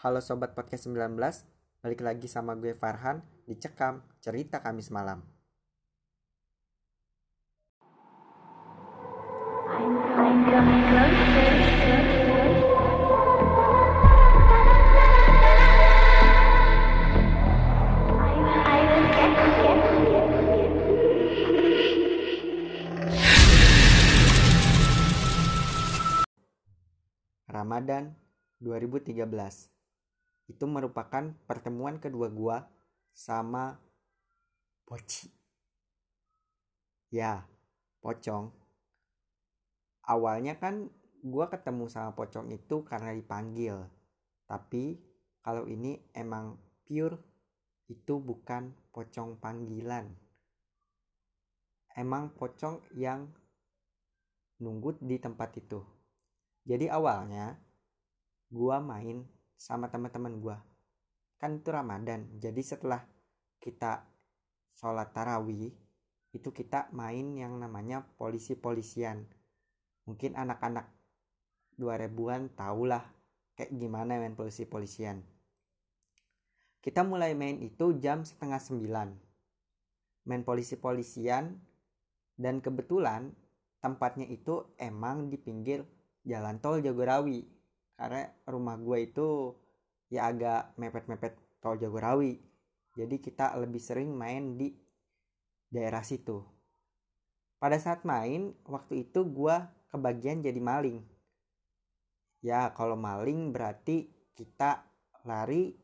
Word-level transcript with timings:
Halo 0.00 0.24
Sobat 0.24 0.56
Podcast 0.56 0.88
19, 0.88 1.12
balik 1.84 2.00
lagi 2.00 2.24
sama 2.24 2.56
gue 2.56 2.72
Farhan 2.72 3.20
di 3.44 3.52
Cekam 3.52 4.00
Cerita 4.24 4.64
Kamis 4.64 4.88
Malam. 4.88 5.20
Ramadan 27.52 28.16
2013 28.64 29.69
itu 30.50 30.66
merupakan 30.66 31.30
pertemuan 31.46 32.02
kedua 32.02 32.26
gua 32.26 32.66
sama 33.14 33.78
Poci. 34.82 35.30
Ya, 37.14 37.46
Pocong. 38.02 38.50
Awalnya 40.10 40.58
kan 40.58 40.90
gua 41.22 41.46
ketemu 41.46 41.86
sama 41.86 42.10
Pocong 42.18 42.50
itu 42.50 42.82
karena 42.82 43.14
dipanggil. 43.14 43.86
Tapi 44.50 44.98
kalau 45.46 45.70
ini 45.70 46.02
emang 46.10 46.58
pure 46.82 47.22
itu 47.86 48.18
bukan 48.18 48.74
pocong 48.90 49.38
panggilan. 49.38 50.10
Emang 51.94 52.34
pocong 52.34 52.82
yang 52.98 53.30
nunggu 54.58 54.98
di 54.98 55.22
tempat 55.22 55.54
itu. 55.54 55.78
Jadi 56.66 56.90
awalnya 56.90 57.54
gua 58.50 58.82
main 58.82 59.22
sama 59.60 59.92
teman-teman 59.92 60.40
gua. 60.40 60.56
Kan 61.36 61.60
itu 61.60 61.68
Ramadan. 61.68 62.24
Jadi 62.40 62.64
setelah 62.64 63.04
kita 63.60 64.08
sholat 64.72 65.12
tarawih 65.12 65.68
itu 66.32 66.48
kita 66.48 66.88
main 66.96 67.36
yang 67.36 67.60
namanya 67.60 68.00
polisi-polisian. 68.16 69.28
Mungkin 70.08 70.32
anak-anak 70.32 70.88
2000-an 71.76 72.56
tahulah 72.56 73.04
kayak 73.52 73.76
gimana 73.76 74.16
main 74.16 74.32
polisi-polisian. 74.32 75.20
Kita 76.80 77.04
mulai 77.04 77.36
main 77.36 77.60
itu 77.60 77.92
jam 78.00 78.24
setengah 78.24 78.56
sembilan. 78.56 79.08
Main 80.24 80.42
polisi-polisian 80.48 81.52
dan 82.40 82.64
kebetulan 82.64 83.36
tempatnya 83.84 84.24
itu 84.24 84.72
emang 84.80 85.28
di 85.28 85.36
pinggir 85.36 85.84
jalan 86.24 86.56
tol 86.60 86.80
Jagorawi 86.80 87.44
karena 88.00 88.32
rumah 88.48 88.80
gue 88.80 88.98
itu 89.04 89.28
ya 90.10 90.28
agak 90.28 90.74
mepet-mepet 90.76 91.38
tol 91.62 91.78
Jagorawi. 91.78 92.36
Jadi 92.98 93.16
kita 93.22 93.54
lebih 93.56 93.78
sering 93.78 94.10
main 94.12 94.58
di 94.58 94.74
daerah 95.70 96.02
situ. 96.02 96.42
Pada 97.62 97.78
saat 97.78 98.02
main 98.02 98.50
waktu 98.66 99.06
itu 99.08 99.22
gue 99.22 99.56
kebagian 99.94 100.42
jadi 100.42 100.58
maling. 100.58 101.00
Ya 102.42 102.74
kalau 102.74 102.98
maling 102.98 103.54
berarti 103.54 104.10
kita 104.34 104.82
lari 105.22 105.76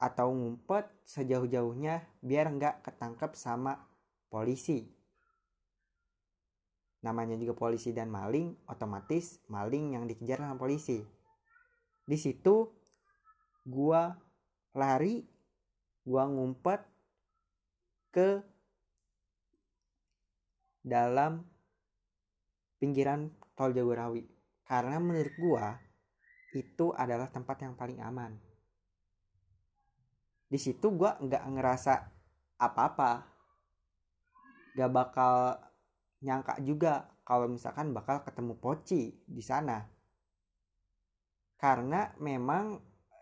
atau 0.00 0.32
ngumpet 0.32 0.90
sejauh-jauhnya 1.06 2.04
biar 2.20 2.50
nggak 2.50 2.84
ketangkep 2.84 3.32
sama 3.36 3.78
polisi. 4.28 4.90
Namanya 7.04 7.36
juga 7.36 7.52
polisi 7.52 7.92
dan 7.92 8.08
maling, 8.08 8.64
otomatis 8.64 9.38
maling 9.52 9.94
yang 9.94 10.08
dikejar 10.08 10.40
sama 10.40 10.56
polisi. 10.56 11.04
Di 12.04 12.20
situ 12.20 12.68
gua 13.64 14.12
lari, 14.76 15.24
gua 16.04 16.28
ngumpet 16.28 16.80
ke 18.12 18.44
dalam 20.84 21.40
pinggiran 22.76 23.32
tol 23.56 23.72
Jagorawi 23.72 24.28
karena 24.68 25.00
menurut 25.00 25.34
gua 25.40 25.80
itu 26.52 26.92
adalah 26.92 27.32
tempat 27.32 27.56
yang 27.64 27.74
paling 27.74 27.98
aman. 28.04 28.36
Di 30.44 30.60
situ 30.60 30.92
gua 30.92 31.16
nggak 31.18 31.44
ngerasa 31.56 31.94
apa-apa, 32.60 33.26
gak 34.74 34.90
bakal 34.92 35.58
nyangka 36.22 36.58
juga 36.62 37.08
kalau 37.24 37.48
misalkan 37.48 37.90
bakal 37.90 38.22
ketemu 38.22 38.54
Poci 38.58 39.02
di 39.24 39.42
sana. 39.42 39.93
Karena 41.58 42.12
memang 42.20 42.78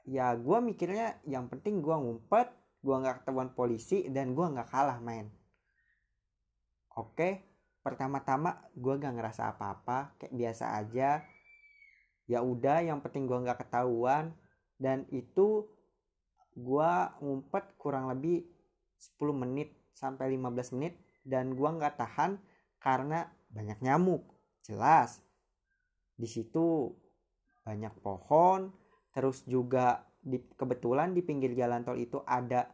ya 0.09 0.35
gue 0.35 0.59
mikirnya 0.59 1.23
yang 1.29 1.47
penting 1.47 1.79
gue 1.79 1.95
ngumpet, 1.95 2.51
gue 2.83 2.97
nggak 2.97 3.23
ketahuan 3.23 3.55
polisi 3.55 4.11
dan 4.11 4.35
gue 4.35 4.47
nggak 4.47 4.69
kalah 4.69 4.99
main. 4.99 5.31
Oke, 6.93 7.53
pertama-tama 7.81 8.69
gue 8.77 8.95
gak 9.01 9.17
ngerasa 9.17 9.57
apa-apa, 9.57 10.13
kayak 10.21 10.35
biasa 10.37 10.77
aja. 10.77 11.25
Ya 12.29 12.45
udah, 12.45 12.85
yang 12.85 13.01
penting 13.01 13.25
gue 13.25 13.39
nggak 13.41 13.65
ketahuan 13.65 14.37
dan 14.77 15.09
itu 15.09 15.67
gue 16.53 16.93
ngumpet 17.25 17.65
kurang 17.81 18.13
lebih 18.13 18.45
10 19.19 19.33
menit 19.33 19.73
sampai 19.97 20.37
15 20.37 20.77
menit 20.77 21.01
dan 21.25 21.57
gue 21.57 21.65
nggak 21.65 21.97
tahan 21.97 22.37
karena 22.77 23.31
banyak 23.49 23.79
nyamuk. 23.81 24.23
Jelas. 24.63 25.25
Di 26.15 26.29
situ 26.29 26.93
banyak 27.63 27.95
pohon, 28.03 28.71
terus 29.15 29.47
juga 29.47 30.07
di 30.23 30.39
kebetulan 30.55 31.15
di 31.15 31.23
pinggir 31.23 31.55
jalan 31.55 31.83
tol 31.83 31.99
itu 31.99 32.23
ada 32.27 32.71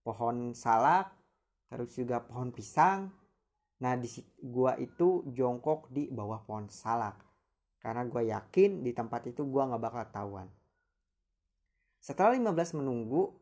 pohon 0.00 0.56
salak, 0.56 1.12
terus 1.68 1.96
juga 1.96 2.24
pohon 2.24 2.52
pisang. 2.52 3.12
Nah, 3.82 3.98
di 3.98 4.06
gua 4.38 4.78
itu 4.78 5.26
jongkok 5.34 5.90
di 5.90 6.06
bawah 6.06 6.44
pohon 6.46 6.70
salak. 6.70 7.18
Karena 7.82 8.06
gua 8.06 8.22
yakin 8.22 8.86
di 8.86 8.94
tempat 8.94 9.26
itu 9.26 9.42
gua 9.42 9.66
nggak 9.66 9.82
bakal 9.82 10.04
tahuan. 10.14 10.48
Setelah 11.98 12.34
15 12.34 12.78
menunggu, 12.78 13.34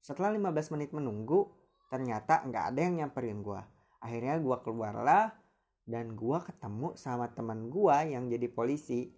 setelah 0.00 0.32
15 0.32 0.72
menit 0.72 0.90
menunggu, 0.96 1.52
ternyata 1.92 2.40
nggak 2.48 2.64
ada 2.72 2.80
yang 2.80 2.94
nyamperin 3.04 3.44
gua 3.44 3.64
akhirnya 4.02 4.36
gue 4.42 4.56
keluarlah 4.66 5.30
dan 5.86 6.18
gue 6.18 6.38
ketemu 6.42 6.98
sama 6.98 7.30
teman 7.30 7.70
gue 7.70 7.96
yang 8.10 8.26
jadi 8.26 8.50
polisi 8.50 9.14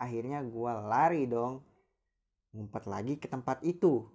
akhirnya 0.00 0.40
gue 0.40 0.72
lari 0.88 1.28
dong 1.28 1.60
ngumpet 2.56 2.84
lagi 2.88 3.14
ke 3.20 3.28
tempat 3.28 3.60
itu. 3.60 4.08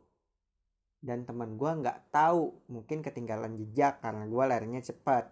Dan 1.06 1.22
teman 1.22 1.54
gue 1.54 1.70
nggak 1.70 2.10
tahu 2.10 2.66
mungkin 2.66 3.06
ketinggalan 3.06 3.54
jejak 3.54 4.02
karena 4.02 4.26
gue 4.26 4.44
larinya 4.44 4.82
cepat. 4.82 5.30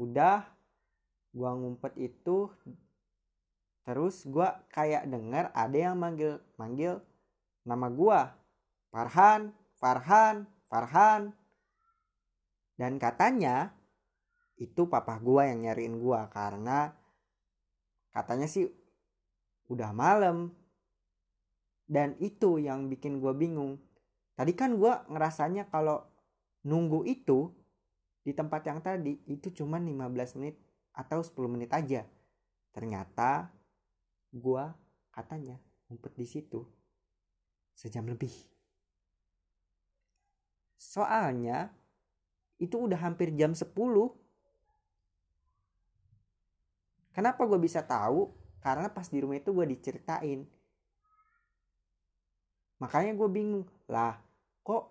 Udah 0.00 0.48
gue 1.36 1.50
ngumpet 1.52 1.92
itu 2.00 2.48
terus 3.84 4.24
gue 4.24 4.48
kayak 4.72 5.04
denger 5.12 5.52
ada 5.52 5.76
yang 5.76 6.00
manggil 6.00 6.40
manggil 6.56 7.04
nama 7.68 7.92
gue 7.92 8.20
Farhan 8.88 9.52
Farhan 9.76 10.48
Farhan. 10.72 11.36
Dan 12.74 12.98
katanya 12.98 13.70
itu 14.58 14.86
papa 14.86 15.18
gua 15.18 15.50
yang 15.50 15.66
nyariin 15.66 15.98
gua 15.98 16.30
karena 16.30 16.94
katanya 18.14 18.46
sih 18.46 18.70
udah 19.68 19.90
malam. 19.92 20.52
Dan 21.84 22.16
itu 22.18 22.56
yang 22.58 22.88
bikin 22.88 23.20
gua 23.20 23.36
bingung. 23.36 23.76
Tadi 24.34 24.52
kan 24.56 24.74
gua 24.80 25.04
ngerasanya 25.06 25.68
kalau 25.68 26.02
nunggu 26.64 27.04
itu 27.04 27.52
di 28.24 28.32
tempat 28.32 28.64
yang 28.64 28.80
tadi 28.80 29.20
itu 29.28 29.52
cuma 29.52 29.76
15 29.76 30.40
menit 30.40 30.56
atau 30.96 31.20
10 31.20 31.52
menit 31.52 31.70
aja. 31.76 32.08
Ternyata 32.72 33.52
gua 34.32 34.72
katanya 35.12 35.60
ngumpet 35.86 36.16
di 36.16 36.26
situ 36.26 36.64
sejam 37.76 38.08
lebih. 38.08 38.32
Soalnya 40.80 41.74
itu 42.58 42.78
udah 42.78 42.98
hampir 43.02 43.34
jam 43.34 43.50
10 43.50 43.74
kenapa 47.10 47.42
gue 47.46 47.58
bisa 47.58 47.82
tahu 47.82 48.30
karena 48.64 48.88
pas 48.88 49.04
di 49.04 49.20
rumah 49.20 49.36
itu 49.36 49.52
gue 49.52 49.66
diceritain. 49.68 50.40
Makanya 52.80 53.12
gue 53.12 53.28
bingung 53.28 53.68
lah 53.92 54.16
kok 54.64 54.88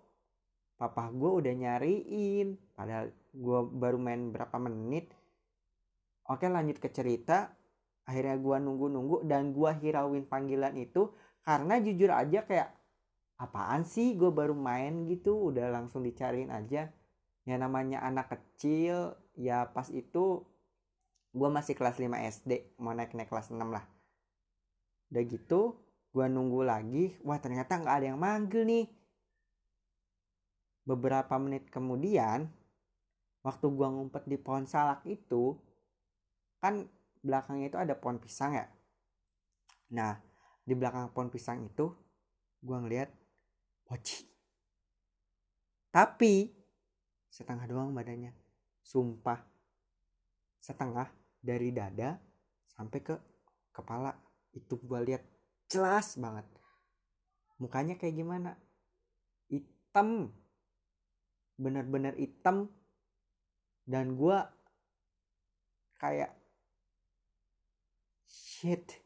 papa 0.78 1.10
gue 1.10 1.32
udah 1.42 1.54
nyariin? 1.58 2.54
Padahal 2.78 3.10
gue 3.34 3.60
baru 3.74 3.98
main 3.98 4.30
berapa 4.30 4.54
menit? 4.62 5.10
Oke 6.30 6.46
lanjut 6.46 6.78
ke 6.78 6.94
cerita. 6.94 7.50
Akhirnya 8.06 8.38
gue 8.38 8.58
nunggu-nunggu 8.62 9.26
dan 9.26 9.58
gue 9.58 9.72
hirauin 9.82 10.30
panggilan 10.30 10.78
itu 10.78 11.10
karena 11.42 11.82
jujur 11.82 12.14
aja 12.14 12.46
kayak 12.46 12.70
apaan 13.42 13.90
sih 13.90 14.14
gue 14.14 14.30
baru 14.30 14.54
main 14.54 15.10
gitu? 15.10 15.50
Udah 15.50 15.74
langsung 15.74 16.06
dicariin 16.06 16.54
aja. 16.54 16.94
Ya 17.44 17.56
namanya 17.58 18.06
anak 18.06 18.38
kecil 18.38 19.18
ya 19.34 19.66
pas 19.74 19.90
itu 19.90 20.46
gue 21.34 21.50
masih 21.50 21.74
kelas 21.74 21.98
5 21.98 22.14
SD 22.14 22.78
mau 22.78 22.94
naik 22.94 23.18
naik 23.18 23.30
kelas 23.30 23.50
6 23.50 23.58
lah. 23.58 23.86
Udah 25.10 25.24
gitu 25.26 25.82
gue 26.14 26.26
nunggu 26.30 26.62
lagi 26.62 27.18
wah 27.26 27.42
ternyata 27.42 27.82
nggak 27.82 27.96
ada 27.98 28.06
yang 28.14 28.20
manggil 28.22 28.64
nih. 28.64 28.86
Beberapa 30.86 31.36
menit 31.42 31.68
kemudian 31.74 32.48
waktu 33.42 33.66
gue 33.66 33.88
ngumpet 33.88 34.24
di 34.30 34.38
pohon 34.38 34.70
salak 34.70 35.02
itu 35.10 35.58
kan 36.62 36.86
belakangnya 37.26 37.68
itu 37.74 37.80
ada 37.82 37.98
pohon 37.98 38.22
pisang 38.22 38.54
ya? 38.54 38.70
Nah 39.92 40.22
di 40.64 40.78
belakang 40.78 41.10
pohon 41.12 41.34
pisang 41.34 41.66
itu 41.66 41.90
gue 42.64 42.78
ngeliat 42.78 43.10
poci 43.84 44.34
tapi 45.94 46.50
setengah 47.30 47.70
doang 47.70 47.94
badannya. 47.94 48.34
Sumpah. 48.82 49.46
Setengah 50.58 51.06
dari 51.44 51.76
dada 51.76 52.16
sampai 52.72 53.00
ke 53.04 53.16
kepala. 53.76 54.16
Itu 54.56 54.80
gue 54.80 55.00
lihat 55.04 55.24
jelas 55.68 56.16
banget. 56.16 56.48
Mukanya 57.60 58.00
kayak 58.00 58.16
gimana? 58.16 58.56
Hitam. 59.52 60.32
Bener-bener 61.60 62.16
hitam. 62.16 62.72
Dan 63.84 64.16
gue 64.16 64.38
kayak 66.00 66.32
shit. 68.24 69.04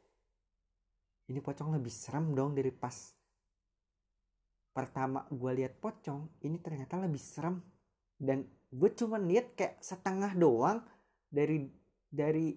Ini 1.27 1.41
pocong 1.43 1.75
lebih 1.75 1.91
serem 1.91 2.31
dong 2.37 2.53
dari 2.53 2.71
pas 2.71 2.93
pertama 4.71 5.25
gue 5.33 5.51
lihat 5.57 5.81
pocong. 5.81 6.37
Ini 6.45 6.61
ternyata 6.61 7.01
lebih 7.01 7.19
serem. 7.19 7.57
Dan 8.17 8.45
gue 8.69 8.89
cuma 8.93 9.17
lihat 9.17 9.57
kayak 9.57 9.81
setengah 9.81 10.37
doang 10.37 10.85
dari 11.27 11.76
dari 12.07 12.55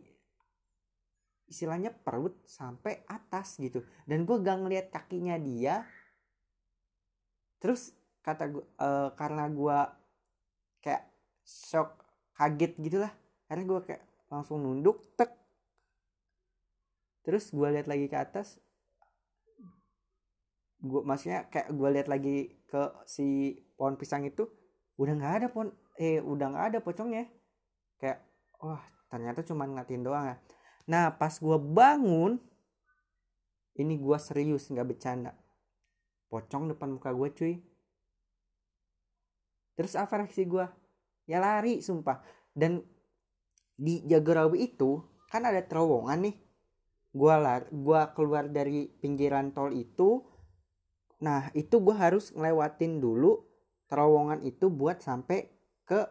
istilahnya 1.51 1.91
perut 1.91 2.39
sampai 2.47 3.03
atas 3.11 3.59
gitu. 3.59 3.83
Dan 4.07 4.23
gue 4.23 4.39
gak 4.39 4.59
ngeliat 4.63 4.87
kakinya 4.95 5.35
dia. 5.37 5.83
Terus 7.59 7.91
kata 8.23 8.47
gue 8.47 8.65
uh, 8.79 9.11
karena 9.19 9.51
gue 9.51 9.79
kayak 10.81 11.11
shock 11.43 11.99
kaget 12.39 12.73
gitulah. 12.79 13.13
Karena 13.51 13.67
gue 13.67 13.81
kayak 13.83 14.03
langsung 14.31 14.63
nunduk 14.63 15.03
tek. 15.19 15.35
Terus 17.27 17.51
gue 17.51 17.69
lihat 17.69 17.91
lagi 17.91 18.07
ke 18.07 18.17
atas. 18.17 18.63
Gue 20.81 21.03
maksudnya 21.05 21.51
kayak 21.51 21.75
gue 21.75 21.89
lihat 21.93 22.09
lagi 22.09 22.63
ke 22.71 22.83
si 23.05 23.59
pohon 23.75 23.99
pisang 23.99 24.25
itu 24.25 24.49
udah 24.97 25.13
nggak 25.19 25.35
ada 25.43 25.47
pohon 25.53 25.69
eh 26.01 26.23
udah 26.23 26.47
nggak 26.55 26.67
ada 26.73 26.79
pocongnya. 26.81 27.29
Kayak 28.01 28.25
wah 28.63 28.81
ternyata 29.11 29.43
cuma 29.43 29.67
ngatin 29.67 30.07
doang 30.07 30.25
ya 30.31 30.37
Nah 30.91 31.15
pas 31.15 31.31
gue 31.39 31.59
bangun 31.59 32.43
ini 33.79 33.95
gue 33.95 34.19
serius 34.19 34.67
nggak 34.67 34.89
bercanda. 34.91 35.33
Pocong 36.27 36.75
depan 36.75 36.99
muka 36.99 37.15
gue 37.15 37.29
cuy. 37.31 37.55
Terus 39.79 39.95
apa 39.95 40.21
reaksi 40.21 40.45
gue? 40.45 40.67
Ya 41.31 41.39
lari 41.39 41.79
sumpah. 41.79 42.21
Dan 42.51 42.83
di 43.79 44.03
Jagorawi 44.05 44.75
itu 44.75 45.01
kan 45.31 45.47
ada 45.47 45.63
terowongan 45.63 46.27
nih. 46.27 46.37
Gue 47.11 47.35
lar, 47.35 47.67
gua 47.75 48.15
keluar 48.15 48.47
dari 48.47 48.87
pinggiran 48.87 49.51
tol 49.51 49.75
itu. 49.75 50.23
Nah 51.23 51.51
itu 51.55 51.79
gue 51.83 51.95
harus 51.95 52.31
ngelewatin 52.35 53.03
dulu 53.03 53.47
terowongan 53.91 54.43
itu 54.47 54.71
buat 54.71 55.03
sampai 55.03 55.51
ke 55.87 56.07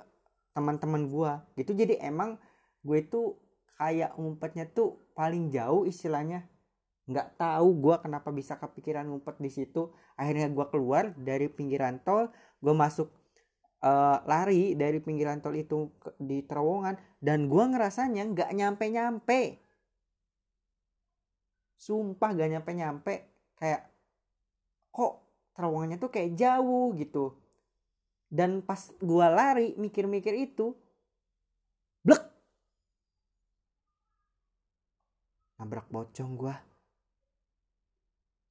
teman-teman 0.52 1.08
gue 1.08 1.32
gitu 1.64 1.72
jadi 1.72 2.04
emang 2.04 2.36
gue 2.86 2.98
itu 3.00 3.36
kayak 3.80 4.16
ngumpetnya 4.20 4.66
tuh 4.70 5.00
paling 5.16 5.52
jauh 5.52 5.88
istilahnya. 5.88 6.48
Nggak 7.10 7.42
tahu 7.42 7.68
gue 7.80 7.96
kenapa 8.04 8.30
bisa 8.30 8.60
kepikiran 8.60 9.08
ngumpet 9.10 9.42
di 9.42 9.50
situ. 9.50 9.90
Akhirnya 10.20 10.52
gue 10.52 10.66
keluar 10.70 11.16
dari 11.16 11.48
pinggiran 11.50 12.02
tol 12.04 12.30
gue 12.60 12.76
masuk 12.76 13.08
uh, 13.84 14.20
lari 14.28 14.76
dari 14.76 15.00
pinggiran 15.00 15.40
tol 15.40 15.56
itu 15.56 15.96
ke, 15.96 16.12
di 16.20 16.44
terowongan 16.44 17.00
dan 17.24 17.48
gue 17.48 17.64
ngerasanya 17.72 18.28
nggak 18.36 18.52
nyampe 18.52 18.86
nyampe 18.92 19.42
sumpah 21.80 22.36
gak 22.36 22.50
nyampe 22.52 22.72
nyampe 22.76 23.14
kayak 23.56 23.88
kok 24.92 25.24
terowongannya 25.56 25.98
tuh 25.98 26.12
kayak 26.12 26.36
jauh 26.36 26.92
gitu. 27.00 27.40
Dan 28.30 28.62
pas 28.62 28.94
gue 29.00 29.26
lari 29.26 29.74
mikir-mikir 29.80 30.36
itu 30.38 30.76
nabrak 35.60 35.92
pocong 35.92 36.40
gue 36.40 36.56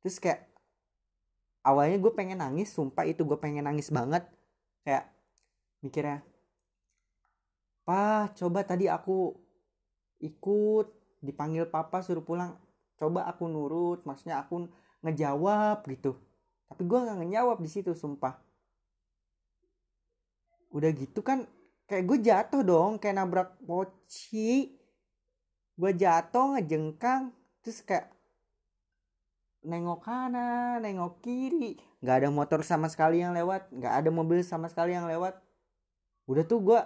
terus 0.05 0.21
kayak 0.21 0.49
awalnya 1.69 2.01
gue 2.01 2.13
pengen 2.17 2.41
nangis 2.41 2.73
sumpah 2.73 3.05
itu 3.05 3.29
gue 3.29 3.37
pengen 3.37 3.69
nangis 3.69 3.93
banget. 3.93 4.25
Kayak 4.81 5.13
mikirnya 5.85 6.25
pa 7.85 8.29
coba 8.37 8.65
tadi 8.69 8.85
aku 8.85 9.33
ikut 10.21 10.87
dipanggil 11.21 11.69
papa 11.69 12.01
suruh 12.01 12.25
pulang. 12.25 12.57
Coba 12.97 13.29
aku 13.29 13.45
nurut 13.47 14.01
maksudnya 14.09 14.41
aku 14.41 14.65
ngejawab 15.05 15.85
gitu. 15.93 16.17
Tapi 16.73 16.83
gue 16.89 16.99
nggak 16.99 17.19
ngejawab 17.25 17.59
di 17.61 17.69
situ 17.69 17.93
sumpah. 17.93 18.41
Udah 20.73 20.91
gitu 20.93 21.21
kan 21.21 21.45
kayak 21.89 22.05
gue 22.05 22.19
jatuh 22.21 22.63
dong 22.65 23.01
kayak 23.01 23.17
nabrak 23.17 23.57
poci 23.65 24.78
gue 25.79 25.91
jatuh 25.95 26.59
ngejengkang 26.59 27.31
terus 27.63 27.87
kayak 27.87 28.11
nengok 29.63 30.03
kanan 30.03 30.83
nengok 30.83 31.23
kiri. 31.23 31.79
Nggak 32.03 32.17
ada 32.19 32.29
motor 32.35 32.61
sama 32.67 32.91
sekali 32.91 33.23
yang 33.23 33.31
lewat 33.31 33.71
nggak 33.71 33.95
ada 33.95 34.11
mobil 34.11 34.43
sama 34.43 34.67
sekali 34.67 34.99
yang 34.99 35.07
lewat. 35.07 35.39
Udah 36.27 36.43
tuh 36.43 36.59
gue 36.67 36.81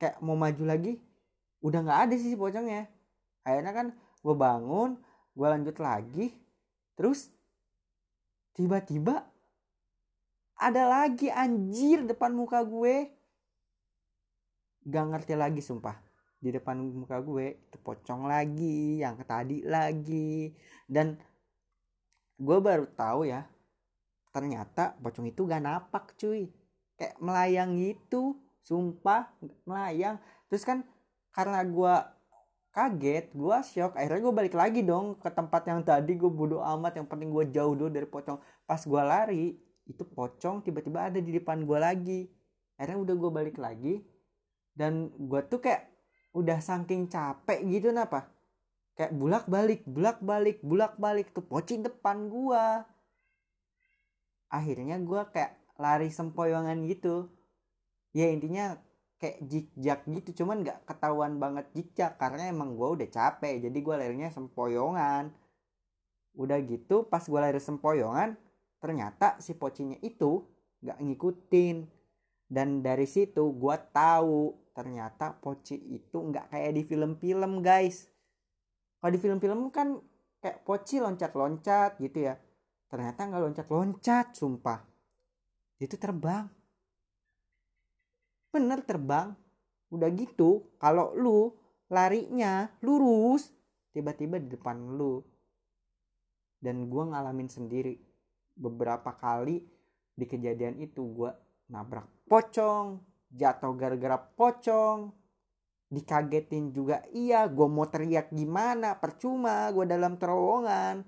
kayak 0.00 0.16
mau 0.24 0.36
maju 0.36 0.64
lagi 0.64 0.96
udah 1.60 1.84
nggak 1.84 2.00
ada 2.08 2.14
sih 2.16 2.32
pocongnya. 2.32 2.88
Akhirnya 3.44 3.72
kan 3.76 3.86
gue 4.24 4.34
bangun 4.34 4.96
gue 5.36 5.46
lanjut 5.52 5.76
lagi 5.76 6.32
terus 6.96 7.28
tiba-tiba 8.56 9.28
ada 10.56 10.88
lagi 10.88 11.28
anjir 11.28 12.00
depan 12.08 12.32
muka 12.32 12.64
gue. 12.64 13.12
Gak 14.86 15.04
ngerti 15.10 15.34
lagi 15.34 15.60
sumpah 15.60 16.05
di 16.46 16.54
depan 16.54 16.78
muka 16.78 17.18
gue 17.18 17.58
itu 17.58 17.78
pocong 17.82 18.30
lagi 18.30 19.02
yang 19.02 19.18
tadi 19.26 19.66
lagi. 19.66 20.54
Dan 20.86 21.18
gue 22.38 22.58
baru 22.62 22.86
tahu 22.94 23.26
ya 23.26 23.42
ternyata 24.30 24.94
pocong 25.02 25.26
itu 25.26 25.42
gak 25.42 25.66
napak 25.66 26.14
cuy. 26.14 26.46
Kayak 26.94 27.18
melayang 27.18 27.74
gitu 27.82 28.38
sumpah 28.62 29.34
melayang. 29.66 30.22
Terus 30.46 30.62
kan 30.62 30.86
karena 31.34 31.66
gue 31.66 31.94
kaget 32.70 33.32
gue 33.32 33.56
shock 33.64 33.96
akhirnya 33.96 34.20
gue 34.20 34.34
balik 34.36 34.54
lagi 34.54 34.84
dong 34.84 35.16
ke 35.16 35.32
tempat 35.32 35.64
yang 35.64 35.80
tadi 35.80 36.12
gue 36.12 36.28
bodoh 36.28 36.60
amat 36.60 37.00
yang 37.00 37.08
penting 37.08 37.32
gue 37.32 37.50
jauh 37.50 37.74
dulu 37.74 37.90
dari 37.90 38.06
pocong. 38.06 38.38
Pas 38.62 38.78
gue 38.78 39.02
lari 39.02 39.58
itu 39.90 40.06
pocong 40.06 40.62
tiba-tiba 40.62 41.10
ada 41.10 41.18
di 41.18 41.34
depan 41.34 41.66
gue 41.66 41.78
lagi. 41.80 42.20
Akhirnya 42.78 43.02
udah 43.02 43.14
gue 43.18 43.30
balik 43.34 43.56
lagi 43.58 44.04
dan 44.76 45.08
gue 45.16 45.40
tuh 45.48 45.58
kayak 45.64 45.95
udah 46.36 46.60
saking 46.60 47.08
capek 47.08 47.64
gitu 47.64 47.88
napa 47.96 48.36
kayak 48.96 49.12
bulak 49.12 49.44
balik 49.46 49.84
bulak 49.84 50.18
balik 50.24 50.58
bulak 50.64 50.96
balik 50.96 51.28
tuh 51.36 51.44
pocing 51.44 51.84
depan 51.84 52.32
gua. 52.32 52.88
Akhirnya 54.48 54.96
gua 55.04 55.28
kayak 55.28 55.60
lari 55.76 56.08
sempoyongan 56.08 56.88
gitu. 56.88 57.28
Ya 58.16 58.32
intinya 58.32 58.80
kayak 59.20 59.44
jikjak 59.44 60.00
gitu 60.08 60.44
cuman 60.44 60.64
nggak 60.64 60.88
ketahuan 60.88 61.36
banget 61.36 61.68
jikjak 61.76 62.16
karena 62.16 62.48
emang 62.48 62.76
gua 62.76 62.96
udah 62.96 63.08
capek 63.08 63.60
jadi 63.68 63.78
gua 63.84 64.00
larinya 64.00 64.32
sempoyongan. 64.32 65.28
Udah 66.32 66.58
gitu 66.64 67.04
pas 67.04 67.24
gua 67.28 67.52
lari 67.52 67.60
sempoyongan 67.60 68.40
ternyata 68.80 69.36
si 69.44 69.52
pocinya 69.52 70.00
itu 70.00 70.40
nggak 70.80 70.98
ngikutin. 71.04 71.76
Dan 72.48 72.80
dari 72.80 73.04
situ 73.04 73.44
gua 73.52 73.76
tahu 73.76 74.65
ternyata 74.76 75.32
poci 75.32 75.80
itu 75.96 76.20
nggak 76.20 76.52
kayak 76.52 76.76
di 76.76 76.84
film-film 76.84 77.64
guys. 77.64 78.12
Kalau 79.00 79.08
di 79.08 79.16
film-film 79.16 79.72
kan 79.72 79.96
kayak 80.36 80.68
poci 80.68 81.00
loncat-loncat 81.00 81.96
gitu 81.96 82.28
ya. 82.28 82.36
Ternyata 82.92 83.24
nggak 83.24 83.42
loncat-loncat 83.48 84.36
sumpah. 84.36 84.84
Itu 85.80 85.96
terbang. 85.96 86.44
Bener 88.52 88.84
terbang. 88.84 89.32
Udah 89.88 90.12
gitu 90.12 90.76
kalau 90.76 91.16
lu 91.16 91.56
larinya 91.88 92.68
lurus 92.84 93.48
tiba-tiba 93.96 94.36
di 94.36 94.52
depan 94.52 94.76
lu. 94.92 95.24
Dan 96.60 96.92
gue 96.92 97.04
ngalamin 97.16 97.48
sendiri. 97.48 97.96
Beberapa 98.52 99.16
kali 99.16 99.64
di 100.12 100.24
kejadian 100.28 100.84
itu 100.84 101.00
gue 101.16 101.32
nabrak 101.72 102.08
pocong 102.28 103.00
jatuh 103.30 103.72
gara-gara 103.74 104.18
pocong. 104.18 105.10
Dikagetin 105.86 106.74
juga 106.74 107.06
iya 107.14 107.46
gue 107.46 107.66
mau 107.70 107.86
teriak 107.86 108.34
gimana? 108.34 108.98
Percuma 108.98 109.70
gue 109.70 109.86
dalam 109.86 110.18
terowongan. 110.18 111.06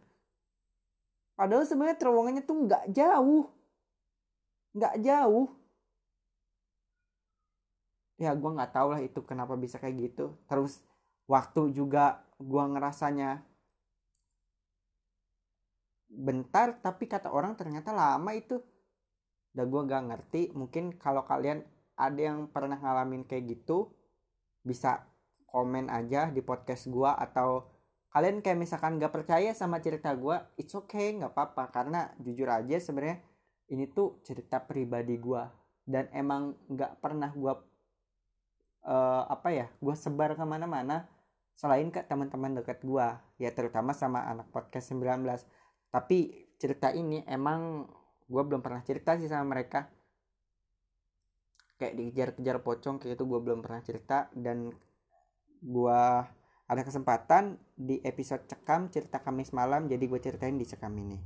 Padahal 1.35 1.67
sebenarnya 1.67 1.99
terowongannya 1.99 2.43
tuh 2.47 2.57
nggak 2.67 2.85
jauh. 2.95 3.47
Nggak 4.75 4.95
jauh. 5.03 5.49
Ya 8.19 8.35
gue 8.35 8.51
nggak 8.51 8.75
tahu 8.75 8.89
lah 8.95 9.03
itu 9.03 9.21
kenapa 9.23 9.55
bisa 9.55 9.79
kayak 9.79 10.11
gitu. 10.11 10.35
Terus 10.47 10.83
waktu 11.27 11.75
juga 11.75 12.23
gue 12.39 12.65
ngerasanya 12.75 13.43
bentar 16.09 16.81
tapi 16.81 17.05
kata 17.07 17.31
orang 17.31 17.55
ternyata 17.55 17.91
lama 17.95 18.31
itu. 18.35 18.59
Udah 19.55 19.67
gue 19.67 19.81
gak 19.91 20.05
ngerti. 20.07 20.43
Mungkin 20.55 20.99
kalau 21.03 21.27
kalian 21.27 21.67
ada 21.99 22.21
yang 22.33 22.47
pernah 22.49 22.79
ngalamin 22.79 23.27
kayak 23.27 23.59
gitu 23.59 23.91
bisa 24.63 25.05
komen 25.51 25.91
aja 25.91 26.31
di 26.31 26.41
podcast 26.41 26.87
gue 26.87 27.11
atau 27.11 27.67
kalian 28.15 28.41
kayak 28.41 28.59
misalkan 28.63 28.97
gak 28.97 29.13
percaya 29.13 29.53
sama 29.53 29.83
cerita 29.83 30.15
gue 30.15 30.39
it's 30.57 30.73
okay 30.79 31.19
nggak 31.19 31.35
apa-apa. 31.35 31.75
Karena 31.75 32.09
jujur 32.23 32.47
aja 32.49 32.79
sebenarnya 32.79 33.21
ini 33.75 33.91
tuh 33.91 34.23
cerita 34.25 34.63
pribadi 34.63 35.19
gue 35.19 35.43
dan 35.89 36.09
emang 36.13 36.57
nggak 36.69 37.01
pernah 37.01 37.33
gue 37.33 37.53
uh, 38.89 39.25
apa 39.29 39.49
ya 39.53 39.67
gue 39.81 39.95
sebar 39.97 40.37
ke 40.37 40.45
mana-mana 40.45 41.09
selain 41.57 41.89
ke 41.91 42.05
teman-teman 42.05 42.61
dekat 42.61 42.85
gue 42.85 43.09
ya 43.41 43.51
terutama 43.51 43.97
sama 43.97 44.25
anak 44.29 44.53
podcast 44.53 44.93
19 44.95 45.25
tapi 45.89 46.49
cerita 46.61 46.93
ini 46.93 47.25
emang 47.25 47.89
gue 48.29 48.43
belum 48.45 48.61
pernah 48.61 48.85
cerita 48.85 49.17
sih 49.17 49.27
sama 49.27 49.57
mereka 49.57 49.89
kayak 51.79 51.95
dikejar-kejar 51.95 52.61
pocong 52.61 52.99
kayak 52.99 53.17
itu 53.17 53.25
gue 53.25 53.41
belum 53.41 53.63
pernah 53.63 53.81
cerita. 53.81 54.27
Dan 54.35 54.75
gue 55.63 56.03
ada 56.69 56.83
kesempatan 56.85 57.57
di 57.73 58.03
episode 58.05 58.45
cekam 58.45 58.93
cerita 58.93 59.23
Kamis 59.25 59.57
malam 59.57 59.89
jadi 59.89 60.05
gue 60.05 60.21
ceritain 60.21 60.59
di 60.59 60.67
cekam 60.67 60.93
ini. 60.99 61.17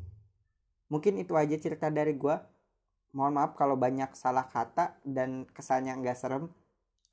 Mungkin 0.92 1.18
itu 1.18 1.35
aja 1.35 1.56
cerita 1.56 1.88
dari 1.88 2.14
gue 2.14 2.37
mohon 3.16 3.37
maaf 3.37 3.56
kalau 3.56 3.76
banyak 3.76 4.12
salah 4.16 4.44
kata 4.47 4.97
dan 5.02 5.49
kesannya 5.50 5.97
nggak 5.99 6.16
serem. 6.16 6.52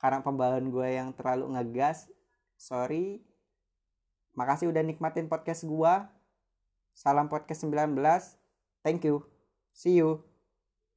Karena 0.00 0.24
pembahasan 0.24 0.72
gue 0.72 0.88
yang 0.96 1.12
terlalu 1.12 1.56
ngegas. 1.56 2.08
Sorry. 2.56 3.20
Makasih 4.32 4.72
udah 4.72 4.80
nikmatin 4.80 5.28
podcast 5.28 5.66
gue 5.66 5.94
salam 6.94 7.32
podcast 7.32 7.64
19 7.64 7.96
thank 8.84 9.02
you. 9.04 9.24
See 9.72 9.96
you 9.96 10.29